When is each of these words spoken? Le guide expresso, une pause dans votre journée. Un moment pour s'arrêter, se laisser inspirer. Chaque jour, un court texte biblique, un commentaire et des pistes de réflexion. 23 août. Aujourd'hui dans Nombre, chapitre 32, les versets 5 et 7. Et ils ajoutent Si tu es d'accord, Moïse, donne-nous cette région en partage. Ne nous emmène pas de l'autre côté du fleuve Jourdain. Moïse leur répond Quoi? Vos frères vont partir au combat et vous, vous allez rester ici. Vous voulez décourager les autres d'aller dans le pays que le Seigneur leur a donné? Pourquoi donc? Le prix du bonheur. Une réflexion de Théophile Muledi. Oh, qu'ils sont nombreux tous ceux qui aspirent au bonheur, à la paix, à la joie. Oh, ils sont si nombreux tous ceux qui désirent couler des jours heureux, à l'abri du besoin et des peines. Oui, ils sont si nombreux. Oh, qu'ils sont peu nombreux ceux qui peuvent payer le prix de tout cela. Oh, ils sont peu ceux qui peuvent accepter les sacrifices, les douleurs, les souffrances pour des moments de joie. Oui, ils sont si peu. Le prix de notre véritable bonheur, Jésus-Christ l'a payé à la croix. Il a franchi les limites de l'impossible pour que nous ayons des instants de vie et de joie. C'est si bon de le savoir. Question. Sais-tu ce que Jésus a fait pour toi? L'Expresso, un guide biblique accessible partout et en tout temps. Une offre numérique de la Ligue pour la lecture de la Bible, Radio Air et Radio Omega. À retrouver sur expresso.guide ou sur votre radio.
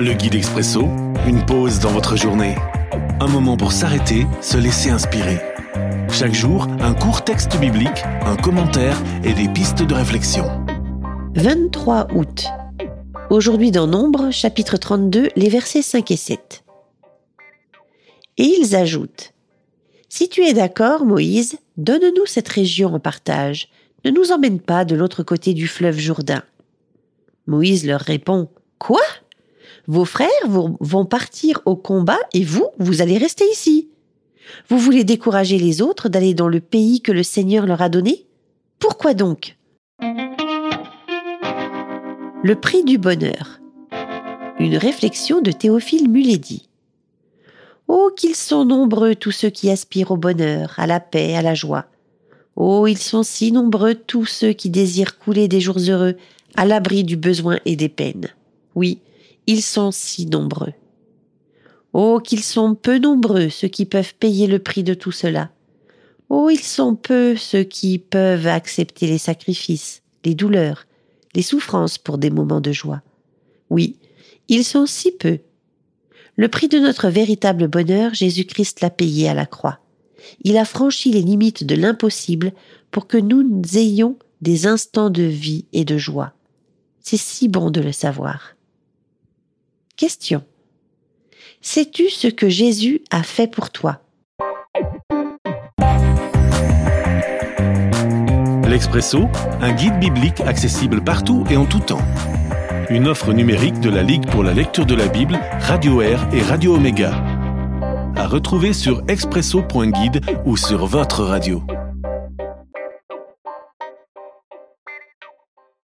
Le 0.00 0.12
guide 0.12 0.36
expresso, 0.36 0.82
une 1.26 1.44
pause 1.44 1.80
dans 1.80 1.90
votre 1.90 2.14
journée. 2.14 2.54
Un 3.18 3.26
moment 3.26 3.56
pour 3.56 3.72
s'arrêter, 3.72 4.28
se 4.40 4.56
laisser 4.56 4.90
inspirer. 4.90 5.40
Chaque 6.12 6.34
jour, 6.34 6.68
un 6.78 6.94
court 6.94 7.24
texte 7.24 7.58
biblique, 7.58 8.04
un 8.24 8.36
commentaire 8.36 8.96
et 9.24 9.32
des 9.32 9.48
pistes 9.48 9.82
de 9.82 9.94
réflexion. 9.94 10.44
23 11.34 12.14
août. 12.14 12.46
Aujourd'hui 13.28 13.72
dans 13.72 13.88
Nombre, 13.88 14.30
chapitre 14.30 14.76
32, 14.76 15.30
les 15.34 15.48
versets 15.48 15.82
5 15.82 16.12
et 16.12 16.16
7. 16.16 16.62
Et 18.36 18.44
ils 18.44 18.76
ajoutent 18.76 19.32
Si 20.08 20.28
tu 20.28 20.42
es 20.42 20.52
d'accord, 20.52 21.06
Moïse, 21.06 21.58
donne-nous 21.76 22.26
cette 22.26 22.48
région 22.48 22.94
en 22.94 23.00
partage. 23.00 23.68
Ne 24.04 24.12
nous 24.12 24.30
emmène 24.30 24.60
pas 24.60 24.84
de 24.84 24.94
l'autre 24.94 25.24
côté 25.24 25.54
du 25.54 25.66
fleuve 25.66 25.98
Jourdain. 25.98 26.44
Moïse 27.48 27.84
leur 27.84 28.00
répond 28.00 28.48
Quoi? 28.78 29.00
Vos 29.88 30.04
frères 30.04 30.28
vont 30.46 31.06
partir 31.06 31.62
au 31.64 31.74
combat 31.74 32.18
et 32.34 32.44
vous, 32.44 32.68
vous 32.78 33.00
allez 33.00 33.16
rester 33.16 33.46
ici. 33.50 33.88
Vous 34.68 34.76
voulez 34.78 35.02
décourager 35.02 35.58
les 35.58 35.80
autres 35.80 36.10
d'aller 36.10 36.34
dans 36.34 36.48
le 36.48 36.60
pays 36.60 37.00
que 37.00 37.10
le 37.10 37.22
Seigneur 37.22 37.64
leur 37.64 37.80
a 37.80 37.88
donné? 37.88 38.26
Pourquoi 38.78 39.14
donc? 39.14 39.56
Le 42.42 42.54
prix 42.54 42.84
du 42.84 42.98
bonheur. 42.98 43.60
Une 44.58 44.76
réflexion 44.76 45.40
de 45.40 45.52
Théophile 45.52 46.10
Muledi. 46.10 46.68
Oh, 47.86 48.10
qu'ils 48.14 48.34
sont 48.34 48.66
nombreux 48.66 49.14
tous 49.14 49.30
ceux 49.30 49.48
qui 49.48 49.70
aspirent 49.70 50.10
au 50.10 50.18
bonheur, 50.18 50.74
à 50.76 50.86
la 50.86 51.00
paix, 51.00 51.34
à 51.34 51.40
la 51.40 51.54
joie. 51.54 51.86
Oh, 52.56 52.86
ils 52.86 52.98
sont 52.98 53.22
si 53.22 53.52
nombreux 53.52 53.94
tous 53.94 54.26
ceux 54.26 54.52
qui 54.52 54.68
désirent 54.68 55.18
couler 55.18 55.48
des 55.48 55.62
jours 55.62 55.78
heureux, 55.78 56.16
à 56.56 56.66
l'abri 56.66 57.04
du 57.04 57.16
besoin 57.16 57.58
et 57.64 57.76
des 57.76 57.88
peines. 57.88 58.28
Oui, 58.74 58.98
ils 59.48 59.62
sont 59.62 59.90
si 59.92 60.26
nombreux. 60.26 60.74
Oh, 61.94 62.20
qu'ils 62.22 62.44
sont 62.44 62.74
peu 62.74 62.98
nombreux 62.98 63.48
ceux 63.48 63.68
qui 63.68 63.86
peuvent 63.86 64.14
payer 64.14 64.46
le 64.46 64.58
prix 64.58 64.82
de 64.82 64.92
tout 64.92 65.10
cela. 65.10 65.50
Oh, 66.28 66.50
ils 66.50 66.62
sont 66.62 66.94
peu 66.94 67.34
ceux 67.34 67.62
qui 67.62 67.98
peuvent 67.98 68.46
accepter 68.46 69.06
les 69.06 69.16
sacrifices, 69.16 70.02
les 70.26 70.34
douleurs, 70.34 70.84
les 71.34 71.40
souffrances 71.40 71.96
pour 71.96 72.18
des 72.18 72.28
moments 72.28 72.60
de 72.60 72.72
joie. 72.72 73.00
Oui, 73.70 73.96
ils 74.48 74.64
sont 74.64 74.84
si 74.84 75.12
peu. 75.12 75.38
Le 76.36 76.48
prix 76.48 76.68
de 76.68 76.78
notre 76.78 77.08
véritable 77.08 77.68
bonheur, 77.68 78.12
Jésus-Christ 78.12 78.82
l'a 78.82 78.90
payé 78.90 79.30
à 79.30 79.34
la 79.34 79.46
croix. 79.46 79.78
Il 80.42 80.58
a 80.58 80.66
franchi 80.66 81.10
les 81.10 81.22
limites 81.22 81.64
de 81.64 81.74
l'impossible 81.74 82.52
pour 82.90 83.06
que 83.06 83.16
nous 83.16 83.62
ayons 83.76 84.18
des 84.42 84.66
instants 84.66 85.08
de 85.08 85.22
vie 85.22 85.64
et 85.72 85.86
de 85.86 85.96
joie. 85.96 86.34
C'est 87.00 87.16
si 87.16 87.48
bon 87.48 87.70
de 87.70 87.80
le 87.80 87.92
savoir. 87.92 88.57
Question. 89.98 90.44
Sais-tu 91.60 92.08
ce 92.08 92.28
que 92.28 92.48
Jésus 92.48 93.02
a 93.10 93.24
fait 93.24 93.48
pour 93.48 93.70
toi? 93.70 94.00
L'Expresso, 98.68 99.26
un 99.60 99.72
guide 99.72 99.98
biblique 99.98 100.40
accessible 100.42 101.02
partout 101.02 101.44
et 101.50 101.56
en 101.56 101.66
tout 101.66 101.80
temps. 101.80 102.00
Une 102.90 103.08
offre 103.08 103.32
numérique 103.32 103.80
de 103.80 103.90
la 103.90 104.04
Ligue 104.04 104.30
pour 104.30 104.44
la 104.44 104.54
lecture 104.54 104.86
de 104.86 104.94
la 104.94 105.08
Bible, 105.08 105.36
Radio 105.58 106.00
Air 106.00 106.28
et 106.32 106.42
Radio 106.42 106.76
Omega. 106.76 107.10
À 108.14 108.28
retrouver 108.28 108.72
sur 108.72 109.02
expresso.guide 109.08 110.20
ou 110.44 110.56
sur 110.56 110.86
votre 110.86 111.24
radio. 111.24 111.60